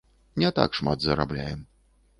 [0.43, 1.65] Не так шмат зарабляем.